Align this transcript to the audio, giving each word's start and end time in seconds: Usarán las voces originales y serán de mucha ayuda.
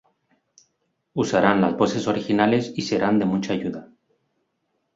Usarán 1.13 1.61
las 1.61 1.77
voces 1.77 2.07
originales 2.07 2.73
y 2.75 2.81
serán 2.81 3.19
de 3.19 3.25
mucha 3.25 3.53
ayuda. 3.53 3.87